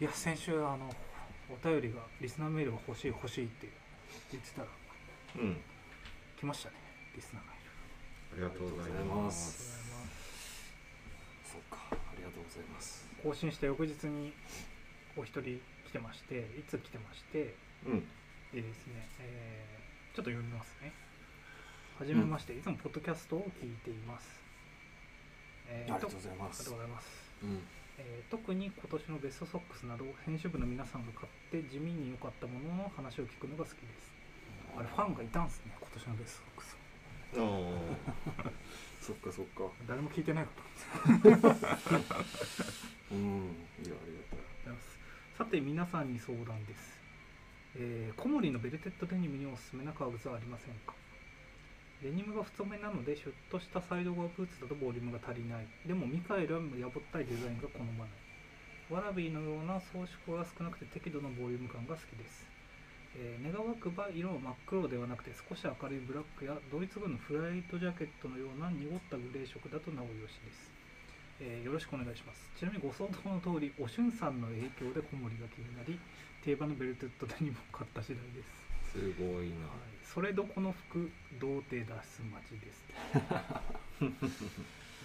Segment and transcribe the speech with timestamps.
[0.00, 0.90] いや先週あの
[1.50, 3.68] お便りがリスナーメールが欲しい欲しいって
[4.30, 4.68] 言ってたら
[5.36, 5.56] うん。
[6.38, 6.76] 来ましたね
[7.16, 9.52] リスナーメールありがとうございまます。
[9.52, 9.78] す
[11.52, 13.06] そうかありがとうございます。
[13.22, 14.32] 更新した翌日に
[15.16, 17.54] お一人来てましていつ来てまして
[17.86, 18.00] うん。
[18.52, 19.78] でですね、えー
[20.16, 20.92] ちょっと読みますね。
[21.98, 24.26] はじめまして、いつもポッドキャストを聞いています、
[25.68, 26.62] えーありがとうございます。
[26.62, 27.06] ありがとうございます。
[27.42, 27.60] うん
[27.98, 34.12] えー特に今年のベストソックスなど編集部の皆さんが買って地味に良かったものの話を聞くのが好きです。
[34.76, 36.76] あれファンがいたんですね今年のベストソックス。
[37.36, 38.50] ああ
[39.00, 39.62] そっかそっか。
[39.86, 40.50] 誰も聞いてないか
[41.22, 41.28] と。
[43.10, 43.56] うん。
[43.84, 44.68] いやあり思い。
[44.68, 44.98] ます
[45.36, 47.00] さて皆さんに相談です、
[47.76, 50.94] えー、コモリのベルテッドデニムにおすすめな革靴はありませんか？
[52.02, 55.66] デニムが太めなのでシュッとしたサイドゴアブーツだとボリュームが足りない。
[55.84, 58.08] でもミカエルはやぼったいデザインが好まない。
[58.88, 62.48] ワラビーのような装飾が少なくて適度なボリューム感が好きです、
[63.20, 70.72] えー願わくば色は真っ黒ではなくて少し明るいブラックやドイツ軍のフライトジャケットのような濁ったグレー色だとなおよしです、
[71.40, 72.48] えーよろしくお願いします。
[72.56, 76.00] ちなみにご想像の通りおしゅんさんの影響で小森が気になり
[76.40, 78.67] 定番のベルテッドデニムを買った次第です。
[78.92, 79.66] すごいな。
[79.66, 82.84] はい、それどこの服童貞脱出待ちです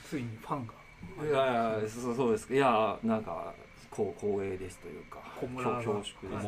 [0.09, 0.73] ついにファンが。
[1.21, 2.47] いやいやそうそうです。
[2.47, 3.53] かいやなんか
[3.89, 5.93] こう光栄ですというかコモラーが。
[5.93, 6.39] 恐縮で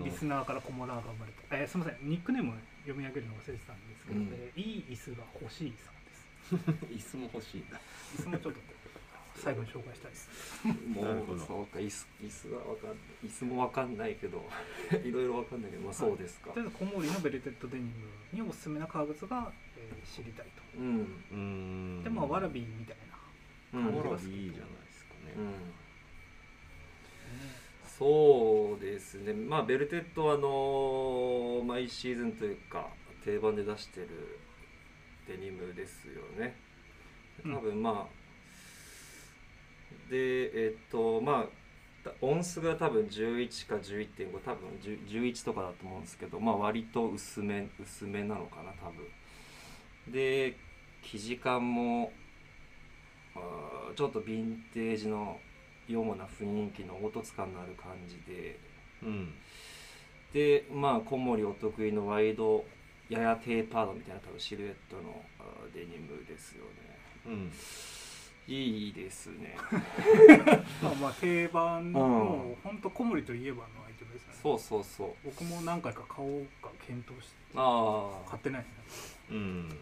[0.00, 0.04] す。
[0.04, 2.08] リスナーからコモラーが生まれた、えーすみません。
[2.08, 4.28] ニックネーム読み上げるの忘れてたんですけど、うん。
[4.32, 6.24] えーいい椅子が欲しいさんです。
[6.92, 7.78] 椅子も欲しいな。
[8.16, 8.60] 椅子もちょっと
[9.44, 10.28] 最後に紹介したいです。
[10.88, 11.44] も なるほど。
[11.44, 12.90] うそうか椅子椅子がわかん
[13.26, 14.42] 椅子もわかんないけど
[15.04, 16.50] いろいろわかんないけどまあそうですか。
[16.52, 17.90] とりあえずコモリのベルテッドデニム
[18.32, 21.00] におすすめな革靴が、えー知りたいと、うん。
[21.30, 22.04] うーん。
[22.04, 22.96] でまあワラビーみたい
[23.72, 25.32] な、感じが好きビーいいじゃないですかね。
[25.36, 25.54] うん。
[27.98, 29.34] そうですね。
[29.34, 32.88] まあベルテッドはあの毎シーズンというか
[33.24, 34.38] 定番で出してる
[35.28, 36.56] デニムですよね。
[37.42, 38.23] 多分まあ、
[40.10, 41.46] でえっとま
[42.06, 49.06] あオンスが多分11か11.5多分10 11とかだと思うんですけどまあ割と薄め薄めなのかな多分。
[50.12, 50.56] で
[51.02, 52.12] 生地感も
[53.96, 55.38] ちょっとヴィンテージの
[55.88, 58.58] ような雰囲気の凹凸感のある感じで。
[59.02, 59.34] うん。
[60.32, 62.64] でまあ小森お得意のワイド
[63.08, 65.24] ややテーパードみたいな多分シルエットの
[65.72, 66.98] デニムですよね。
[67.26, 67.50] うん
[68.46, 69.56] いいですね。
[70.82, 72.56] まあまあ定番の、うん。
[72.62, 74.34] 本当コモリといえばのアイテムですよね。
[74.42, 75.08] そうそうそう。
[75.24, 78.30] 僕も何回か買おうか検討してああ。
[78.30, 79.16] 買ってないですね。
[79.30, 79.76] うん。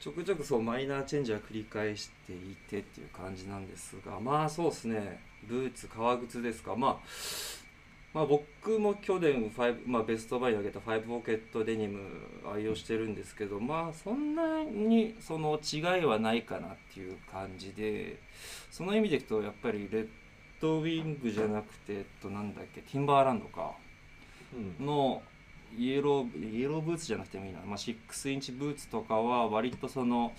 [0.00, 5.20] ちょくちょくそうマイナーチェンジは繰り返していてっていう感じなんですがまあそうですね。
[5.48, 6.76] ブーツ革靴ですか。
[6.76, 7.08] まあ
[8.14, 12.00] まあ僕も去年ファイブ、まあ、ベストバイに挙げた5ポケットデニム
[12.52, 18.20] 愛用してるんですけどまあそんなにその違いはないかなっていう感じで
[18.70, 20.08] その意味でいくとやっぱりレッ
[20.60, 23.72] ドウィングじゃなくてえっとなんだっけティンバーランドか
[24.80, 24.86] うん。
[24.86, 25.22] の
[25.76, 30.32] イエローイエローブーツじゃなくてもいいな、まあ、6インチブーツとかは割とその、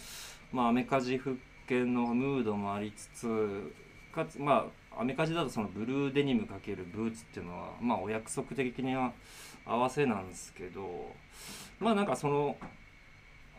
[0.52, 1.38] まあ、アメカジ復
[1.68, 3.74] 権のムードもありつつ
[4.12, 9.14] かつまあアメカジだとそのブルーデニムかけるブーツっていうのはまあお約束的には
[9.66, 11.16] 合わせなんですけど
[11.80, 12.58] まあなんかその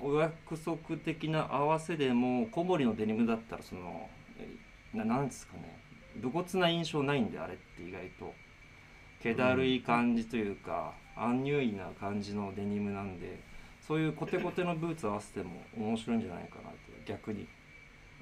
[0.03, 4.09] お約束的な合わせでも小森のデニムだったらその
[4.39, 5.81] えななんですかね
[6.17, 8.35] 武骨な印象ないんであれって意外と
[9.23, 13.39] 気だるい感じというか、アンニュイな感じのデニムなんで
[13.87, 17.47] そういうコテコテのブーツ合わせても面白いんじゃないかなって逆に。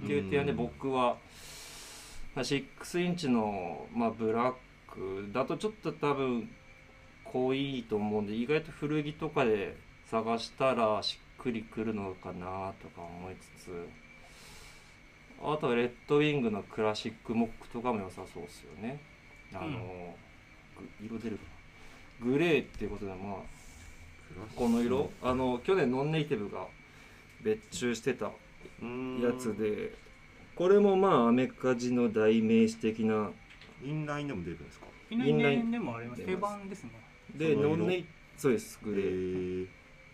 [0.02, 1.16] っていう点で僕はまあ
[2.42, 4.54] 6インチの、まあ、ブラッ
[4.92, 6.48] クだとちょっと多分
[7.24, 9.76] 濃いと思うんで意外と古着とかで
[10.10, 13.88] 探したらしっくりくるのかなとか思いつつ
[15.42, 19.00] あとはレッドウィングのクラシックモックとかも良さそうですよね。
[19.54, 20.16] あの、
[21.00, 21.44] ぐ色出るか
[22.20, 22.26] な。
[22.32, 23.36] グレーっていうことでまあ
[24.56, 25.10] この色。
[25.22, 26.66] あの去年ノンネイティブが
[27.42, 28.30] 別注してた
[28.82, 29.92] うんやつで
[30.58, 33.30] これもまあアメカジの代名詞的な。
[33.80, 34.86] インラインでも出るんですか？
[35.08, 36.22] インラインでもあります。
[36.22, 36.58] 定出ます。
[36.58, 36.90] 番ですね。
[37.36, 38.06] でノンネイ
[38.36, 39.68] そうですグへレー、ー。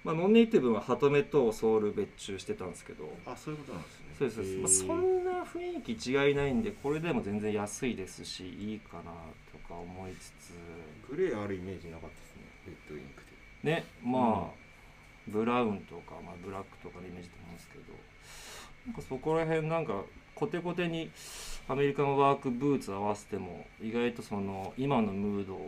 [0.04, 3.10] まあ、ノンネイティブはハトメとソール別注してたんですけど。
[3.24, 4.06] あそういうことなんですね。
[4.18, 9.12] そうですそうです、まあ、そんな雰囲気違いないんでこれでも全然安いですしいいかな
[9.50, 10.52] とか思いつつ。
[11.08, 13.22] グレーあるイメージなかったですねレッドインク
[13.62, 13.70] で。
[13.70, 14.54] ねまあ、
[15.26, 17.84] ブラウンとか、まあ、ブラックとかのイメージだと思うんですけど
[18.86, 20.02] なんかそこら辺なんか
[20.34, 21.10] コテコテに
[21.68, 25.58] アメリカのワークブーツ合わせても意外とその今のムード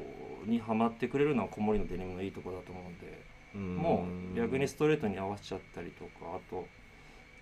[0.45, 3.23] にはまってくれるのは子守のデニムのいいところだと思うんで
[3.55, 3.77] うん。
[3.77, 6.67] もう逆にストレートに合わせちゃったりとかあと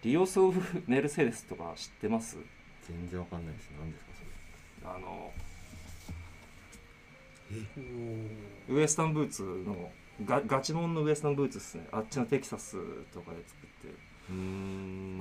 [0.03, 2.37] ディオス・オブ・メルセデスとか知ってます？
[2.87, 3.71] 全然わかんないです。
[3.79, 4.91] 何ですかそれ。
[4.95, 5.33] あの
[8.69, 9.91] ウエスタンブーツの
[10.25, 11.89] ガガチモンのウエスタンブーツですね。
[11.91, 12.77] あっちのテキサス
[13.13, 13.89] とかで作って。
[13.89, 13.99] る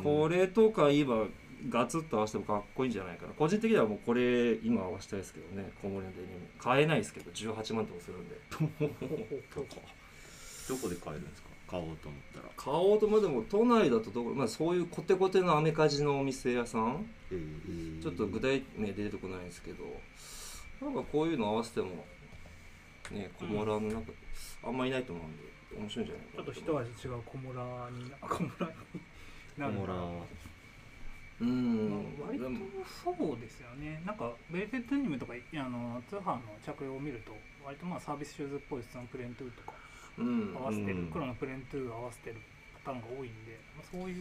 [0.03, 1.25] これとか今
[1.69, 3.33] ガツッと合わせてもかっこいいんじゃないかな。
[3.33, 5.71] 個人的にはもうこれ今合わせたいですけどね。
[5.81, 6.33] 小森のデニム。
[6.59, 7.31] 買えないですけど。
[7.31, 8.35] 18万とかするんで。
[10.69, 11.49] どこで買えるんですか？
[11.67, 12.45] 買おうと思ったら。
[12.55, 17.05] 買おうともでも都内だとどこ、まあ、そういうコテコテのアメカジのお店屋さん？
[17.31, 19.83] えーちょっと具体名出てこないんですけど。
[20.81, 22.05] なんかこういうの合わせても
[23.11, 24.11] ねコモリのなんか
[24.65, 25.43] あんまいないと思うんで
[25.77, 26.25] 面白いんじゃない？
[26.35, 28.75] ちょっと一味違うコモリになコモリに
[29.57, 29.73] なる
[31.41, 31.89] うん。
[32.19, 32.45] まあ割と
[33.03, 34.01] そうですよね。
[34.05, 37.33] なんかベルテッドデニムとかあの通販の着用を見ると
[37.65, 39.73] 割とまあサービスシューズっぽい質のプレーントゥーとか
[40.19, 40.55] うん。
[40.55, 41.11] 合わせてる、うん。
[41.11, 42.37] 黒のプレーントゥー合わせてる
[42.85, 44.13] パターンが多いんで、まあ、そうい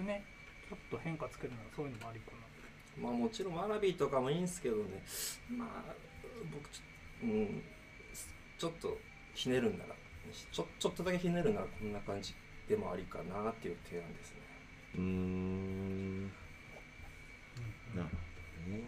[0.00, 0.24] うね
[0.68, 2.38] ちょっと変化つけるならそういうのもありかな。
[3.00, 5.02] まあもちろんワラビーとかもいいんですけどね。
[5.56, 5.94] まあ
[6.52, 7.62] 僕ちょ,、うん、
[8.58, 8.98] ちょっと
[9.34, 9.84] ひねるんな。
[9.86, 9.94] ら
[10.52, 12.34] ちょちょっとだけひねるならこんな感じ
[12.68, 14.40] でもありかなっていう提案ですね。
[14.96, 16.26] うーん。
[17.96, 18.16] なるほ
[18.70, 18.82] どね。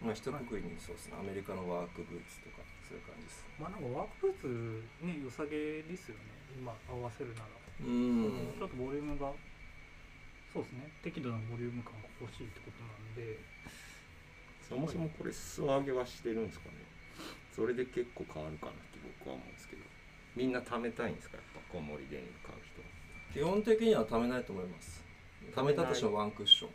[0.00, 1.16] まあ一括りにそうですね。
[1.20, 3.44] アメリカのワークブーツとかそういう感じです。
[3.60, 6.22] まあなんかワークブーツね良さげですよね。
[6.56, 7.46] 今合わせるなら、
[7.84, 8.56] うん。
[8.58, 9.32] ちょっとボリュームが。
[10.52, 10.90] そうですね。
[11.04, 13.38] 適度なボリューム感が欲しいってことなんで。
[14.66, 16.86] そもそもこれ裾上げはしてるんですかね。
[17.52, 19.82] それで結構変わるかなって僕は思うんですけど
[20.40, 21.36] みんな貯めたいんですか？
[21.36, 22.80] やっぱコウモリデニム買う人。
[23.38, 25.04] 基本的にはためないと思います。
[25.54, 26.70] ためたとしてもワンクッション。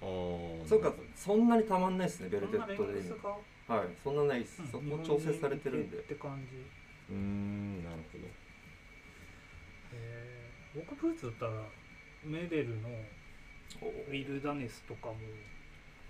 [0.00, 3.00] ああそうかそんなにたまんないですねベルテッドで
[3.68, 5.98] はいそんなないです、そこ調整されてるんで。
[5.98, 6.56] って感じ。
[7.12, 8.24] うーんなるほど。
[9.92, 10.80] えー。
[10.80, 11.52] 僕ブーツだったら
[12.24, 12.88] メデルの
[14.08, 15.16] ウィルダネスとかも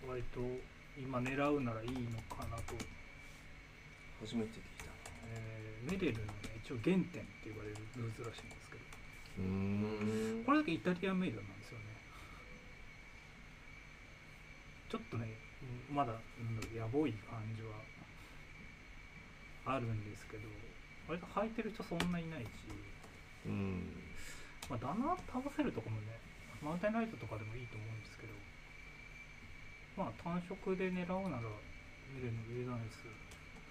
[0.09, 0.41] 割と
[0.97, 2.75] 今狙うならいいのかなと、
[4.21, 4.92] 初めて聞いた
[5.29, 8.83] えーメデルのね一応原点って言われるブーツらしいんですけど。
[10.45, 11.85] これだけイタリアンメイドなんですよね。
[14.91, 15.39] ちょっとね
[15.91, 16.21] うんまだ
[16.77, 17.81] やぼい感じは
[19.65, 20.49] あるんですけど
[21.09, 22.49] 割と履いてる人そんないないし。
[23.47, 24.03] うん。
[24.71, 26.19] まあ、ダナ倒せるとこもね、
[26.63, 28.33] マウンテンライトとかでもいいと思うんですけど、
[29.97, 31.43] まあ単色で狙うなら、
[32.15, 33.03] ミレの上なんです。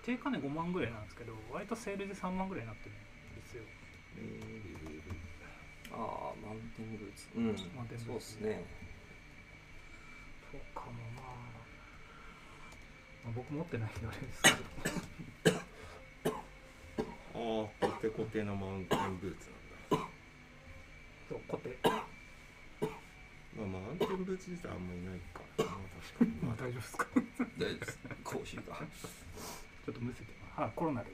[0.04, 2.98] 定価ね5万ぐらいなんですけど、割とセールで3万ぐらいになってるん
[3.42, 3.64] ですよ。
[5.94, 7.28] ああマウンテンブーツ。
[7.36, 7.46] うん。
[7.76, 8.06] マウンテンブーツ。
[8.06, 8.64] そうですね。
[10.52, 11.26] とかもまあ、
[13.26, 14.56] まあ、僕持ってないんであれですけど、
[17.34, 19.50] ああコテコテのマウンテンブーツ
[19.92, 20.08] なんだ。
[21.30, 21.78] そう、コテ。
[21.84, 26.32] まあマウンテンブーツ自体あんまいないからな確かに。
[26.42, 27.06] まあまあ大丈夫ですか？
[27.58, 28.00] 大丈夫です。
[28.24, 28.76] コーヒーが
[29.86, 30.34] ちょっとむせて。
[30.56, 31.10] はい、コロナで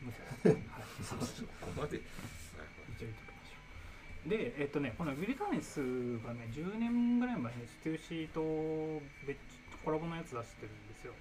[0.00, 0.54] むせて。
[0.54, 0.58] はい、
[1.02, 1.98] そこまで。
[1.98, 4.28] 一応言っときましょう。
[4.28, 5.80] でえっとねこのウィルダネス
[6.24, 9.38] がね10年ぐらい前にステューシーと別
[9.84, 11.12] コラボのやつ出してるんですよ。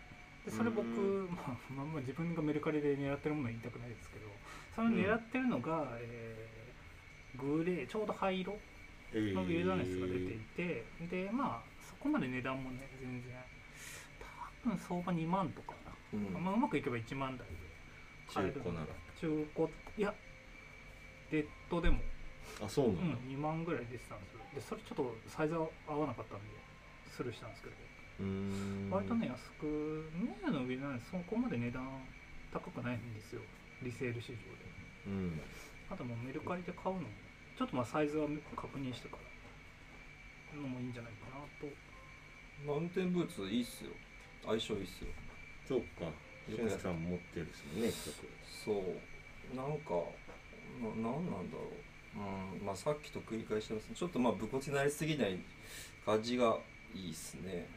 [0.45, 4.27] でそれ僕、うまあ、まあまあ自分がメルカリで狙ってるものは言いたくないですけど
[4.75, 6.63] それを狙ってるのが、えー
[7.35, 8.53] グレーちょうど灰色
[9.12, 9.33] えー。
[9.33, 13.33] のウィルダネスが出ていて、でまあそこまで値段もね全然。
[14.63, 15.73] 多分相場2万とか。
[15.82, 15.82] な、
[16.13, 16.43] うん。
[16.43, 17.53] まあ、うまくいけば1万台で。
[18.32, 18.88] 買える中古なら。
[19.20, 19.67] 中古
[19.98, 20.13] いや
[21.32, 22.00] デッドでも。
[22.63, 23.15] あそううなんだ。
[23.15, 24.39] ん、2万ぐらい出てたんですよ。
[24.55, 26.46] でそれちょっとサイズ合わなかったんで
[27.10, 27.75] スルーしたんですけど、
[28.91, 29.65] 割とね安く
[30.13, 31.84] メールの上なんでそこまで値段
[32.51, 33.41] 高くないんですよ。
[33.82, 34.65] リセール市場で。
[35.08, 35.41] うん。
[35.89, 37.08] あともうメルカリで買うのも
[37.58, 40.62] ちょっとまあサイズは確認してから。
[40.62, 41.65] のもいいんじゃないかなと。
[42.65, 43.91] マウンテンブーツいいっすよ。
[44.46, 45.08] 相性いいっすよ
[45.67, 46.12] そうか。
[46.50, 47.01] 俊さん。
[47.01, 48.27] 持ってるですもんね一曲
[48.65, 49.55] そう。
[49.55, 49.93] なんか
[50.82, 52.60] ななんなんだろう。
[52.60, 53.96] うんまあさっきと繰り返してますね。
[53.96, 55.39] ちょっとまあ武骨になりすぎない
[56.05, 56.58] 感じが
[56.93, 57.67] いいっすね。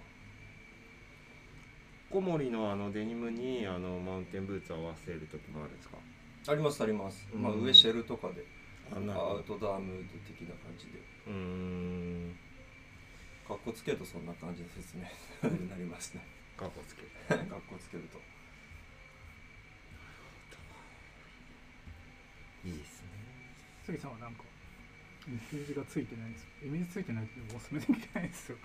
[2.11, 5.97] 小森のあのデニムにあのマウンテンブーツ合わせる時もあるんですか？
[6.49, 7.62] ありますあります、まあうん。
[7.62, 8.45] 上シェルとかで。
[8.95, 10.93] アウトドアムード的な感じで。
[11.26, 12.37] うーん。
[13.49, 15.02] かっこつけるとそんな感じの説明
[15.50, 16.21] になりますね
[16.56, 18.18] カポつけてかっこつけると。
[22.64, 23.08] いいですね。
[23.84, 24.42] 杉さんはなんか
[25.28, 26.42] イメージがついてないんです。
[26.42, 28.58] よイメージついてないけどおすすめできないですよ。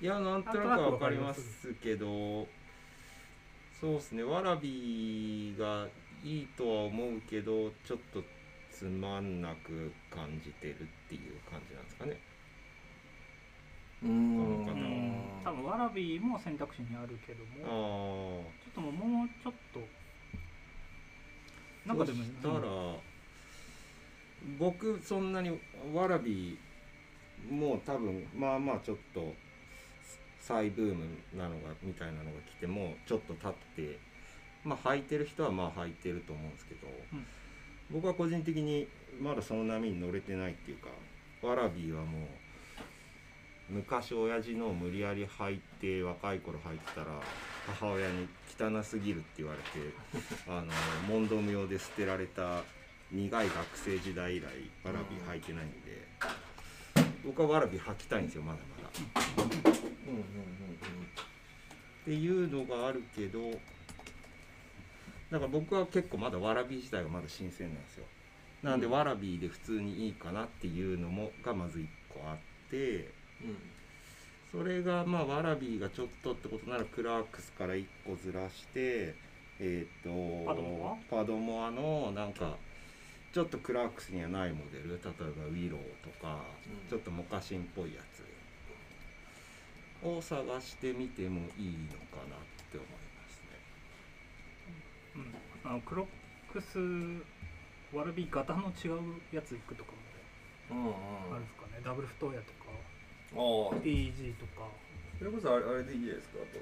[0.00, 2.48] いやなんとなくわかりますけど
[3.80, 4.24] そうですね。
[4.24, 5.86] わらびが
[6.24, 8.22] いいとは思うけどちょっと
[8.70, 12.20] つまんなく感じてるっていう感じなんですかね。
[14.02, 14.64] うーん。
[14.64, 15.09] この方うん
[15.44, 19.80] 多分わらびも選択肢にあるけどあもあちょっともうもうちょっと
[21.86, 22.60] なんかでもそしたら、
[24.58, 25.58] 僕そんなに
[25.94, 26.58] わらび
[27.50, 29.34] もう多分まあまあちょっと
[30.40, 31.04] 再ブーム
[31.34, 33.98] なのがみたいなのが来てもちょっと経って
[34.62, 37.26] まあ履いてる人はまあ履いてると思うんですけど、うん。
[37.90, 38.86] 僕は個人的に
[39.20, 40.88] まだその波に乗れてないっていうか
[41.46, 42.26] わらびはもう
[43.70, 47.06] 昔親父のを無理やり履いて若い頃履いてたら
[47.66, 49.94] 母親に汚すぎるって言われて
[50.50, 50.72] あの
[51.08, 52.64] 問答無用で捨てられた
[53.12, 54.44] 苦い学生時代以来
[54.84, 56.08] わらび履いてないんで
[57.24, 58.90] 僕はわらび履きたいんですよまだまだ。
[62.00, 63.50] っていうのがあるけど
[65.30, 68.06] だから僕は結構まだわらび自体がまだ新鮮なんですよ。
[68.62, 68.92] なんでうん。
[68.92, 73.19] わらびで普通にいいかなっていうのもがまず1個あって
[74.50, 79.14] それがまあわらびがちょっとってことならクラークスから1個ずらして
[79.60, 80.08] えっ、と
[80.46, 81.14] パドモア？
[81.14, 82.56] パドモアのなんか
[83.32, 84.88] ちょっとクラークスにはないモデル？
[84.88, 85.10] 例えば
[85.46, 86.88] ウィローとか、うん。
[86.88, 88.24] ちょっとモカシンっぽいやつ。
[90.02, 92.38] を探してみてもいいのかなっ
[92.72, 93.60] て思いますね。
[95.64, 96.08] うん、あのクロ
[96.50, 96.78] ックス
[97.94, 99.92] わらび型の違うやついくとか
[100.70, 100.84] うんうん。
[100.84, 100.96] も
[101.30, 102.70] あるんですかね、ダブル太やとか
[103.34, 104.68] ああ DG とか。
[105.18, 106.60] それこそあれあれでいいじゃないですかあと。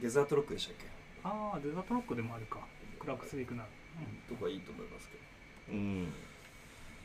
[0.00, 0.86] デザートロックでしたっけ？
[1.24, 2.60] ああデザートロックでもあるか。
[2.98, 5.22] クラックスでいくなら、うん、とかいいと思いますけど。
[5.76, 6.06] うん、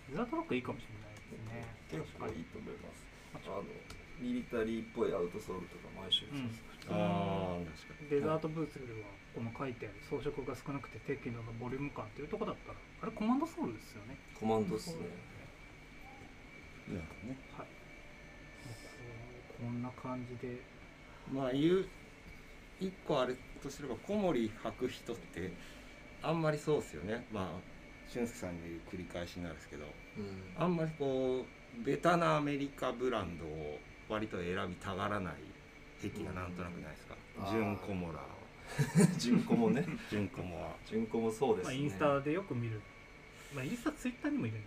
[0.09, 1.65] デザートロックいいかもしれないですね。
[1.91, 3.03] 結構いいと思います。
[3.33, 3.63] あの
[4.19, 6.51] ミリタリーっぽいアウトソールとか毎週うん。
[6.91, 8.09] ああ確かに。
[8.09, 14.17] デザートブーツではこの書いてある装飾が少なくて適度なボリューム感っていうところだったらあれコマンドソールですよね。
[14.39, 15.07] コマンドっすね。
[16.89, 17.39] なるほどね。
[17.57, 17.67] はい
[19.59, 20.61] こんな感じで。
[21.31, 21.85] まあ言う
[22.79, 25.51] 一個あれとすれば小森履く人って
[26.23, 27.27] あんまりそうですよね。
[27.31, 27.47] まあ
[28.11, 29.85] 俊介さんに言う繰り返しになるんですけど
[30.17, 30.63] うん。
[30.63, 35.35] あんまりこうベタなアメリカブランドを割と選びたがらない
[35.99, 37.15] 癖がなんとなくないですか、
[37.51, 38.19] 純コモラ
[39.19, 39.85] 純子もね。
[40.09, 42.81] 純コモア 純子もそうですまあ、ねインスタでよく見る、
[43.53, 44.63] まあ、インスタツイッターにもいるね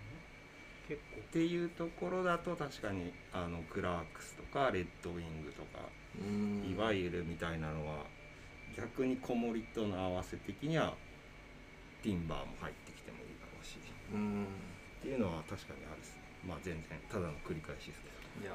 [0.89, 5.89] 結構っていうところだと確かにあのクラークスとかレッドウィングとか、
[6.21, 6.71] うん。
[6.71, 8.05] いわゆるみたいなのは
[8.77, 10.95] 逆に小森との合わせ的には
[12.03, 13.79] ティンバーも入ってきてもいいだろうし
[14.13, 16.23] うんっていうのは確かにあるですね。
[16.47, 18.01] まあ全然ただの繰り返しです
[18.41, 18.53] けいや。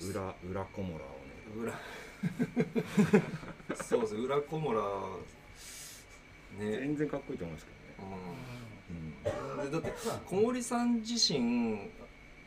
[0.00, 1.36] ど裏裏コモラをね。
[1.56, 1.72] 裏。
[3.82, 4.14] そうです。
[4.16, 4.80] 裏コモラ
[6.64, 6.78] ね。
[6.78, 7.72] 全然かっこいいと思いますけ
[8.02, 8.14] どね。
[8.18, 8.75] うん
[9.64, 9.92] でだって
[10.26, 11.90] 小森さん自身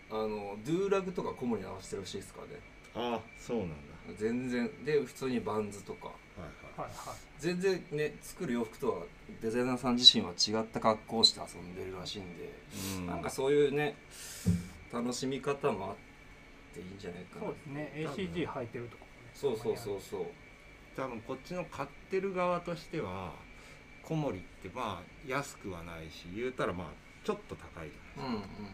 [0.10, 2.54] あのドゥーラグとか小森に合わせてるらしいですからね。
[2.96, 3.76] ああそうなんだ。
[4.18, 4.70] 全然。
[4.84, 6.08] で普通にバンズとか。
[6.08, 6.14] は
[6.78, 6.90] いはい。
[7.40, 8.98] 全然ね作る洋服とは
[9.42, 12.54] デザイナーさん自身は違った格好をして遊んでるらしいんで、
[12.98, 13.08] うん。
[13.08, 13.96] なんかそういうね
[14.92, 15.96] 楽しみ方もあっ
[16.74, 17.46] ていいんじゃないかな。
[17.46, 17.92] そうですね。
[17.96, 19.30] ACG 履いてるとかもね。
[19.34, 20.26] そうそうそうそう。
[20.96, 23.34] 多分こっちの買ってる側としては
[24.10, 26.88] 小森ってまあ安くはないし言うたらまあ
[27.24, 28.56] ちょっと高いじゃないですか。
[28.58, 28.72] うんうん。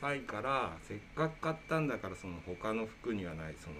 [0.00, 3.76] 高いからせっかく買ったんだからその他の服にはないその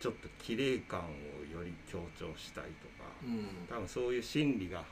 [0.00, 1.02] ちょっと綺麗感を
[1.50, 3.66] より強調したいとかうん。
[3.68, 4.84] 多分そういう心理が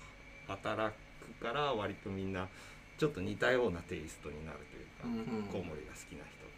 [0.48, 2.48] 働くから割とみんな
[2.96, 5.42] ちょっと似たようなテイストになるというか、うんうん。
[5.44, 6.52] コウモリが好きな人っ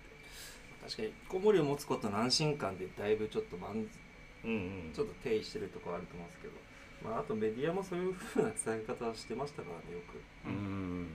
[0.84, 3.98] 確かに小森を持つことの安心感でだいぶちょっと満て
[4.44, 4.54] うんう
[4.90, 4.92] ん。
[4.94, 6.54] ちょっと定位してるところあると思うんですけど、
[7.04, 10.48] まあ、あとメディアもそういう風な伝え方をしてましたからねよく。
[10.48, 11.06] うん。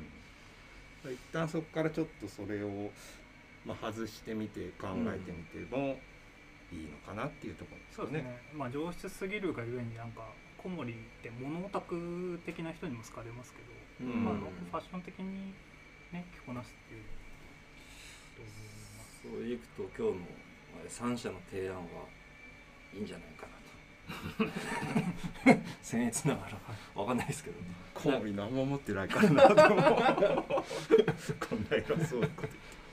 [1.11, 2.91] 一旦そこからちょっとそれを、
[3.65, 5.97] まあ、外してみて考えてみても
[6.71, 8.37] いいのかなっていうところですよそうですね。
[8.53, 10.21] まあ上質すぎるがゆえになんか
[10.61, 13.59] 小森って物オタク的な人にも好かれますけ
[14.05, 14.23] ど、うん。
[14.23, 15.53] まあ、ファッション的に
[16.11, 17.03] ね着こなすっていう
[18.37, 18.53] と思い
[18.97, 19.23] ます。
[19.23, 20.27] そういくと今日の
[20.79, 21.81] あれ3社の提案は
[22.93, 23.68] いいんじゃないかなと
[25.83, 26.59] 僭越ながら
[26.95, 27.57] わかんないですけど。
[27.93, 32.21] コウモリ何も持ってないからなでもこんな偉そう。
[32.21, 32.47] なこと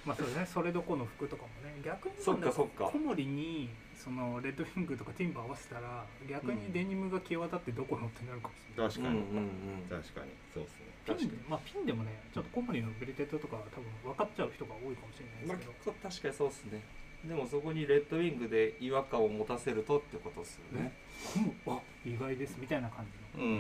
[0.05, 0.47] まあそうですね。
[0.47, 1.81] それどこの服とかもね。
[1.85, 2.87] 逆にそっかそっか。
[2.87, 10.31] 小森にそのレッドウィングとかティンバー合わせたら逆にデニムが際立ってどこのってなるかもしれない、確かに、うんうんうん確かに。
[10.55, 10.87] そうですね。
[11.07, 11.43] ピン確かに。
[11.49, 16.83] まあピンでもねちょっとコモリのベルテッドとかは多分分かっちゃう人が多いかもしれないまあですけど、確かにそうですね。
[17.25, 20.93] でもそこにレッドウィングで違和感を持たせるとってことですよね、
[21.37, 21.73] うん。
[21.75, 22.57] あ意外です。
[22.59, 23.05] みたいな感
[23.35, 23.51] じの、うん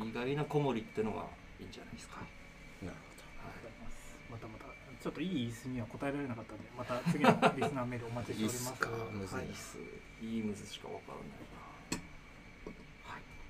[0.00, 1.24] うん意外な子守ってのが
[1.58, 2.28] いいんじゃないですか、なる
[2.82, 3.72] ありがとうござい。
[3.82, 4.64] ますまたまた
[5.02, 8.62] ちょっといい椅子には答えられなかったんでまた次のリスナーメールお待ちしております。
[8.62, 8.90] いいっすか？
[9.10, 9.78] むずはいいっす、
[10.22, 11.38] い、いむずしかわからない。
[11.38, 11.57] な